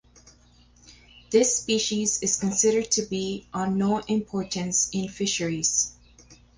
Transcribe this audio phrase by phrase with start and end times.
[1.29, 5.93] This species is considered to be on no importance in fisheries.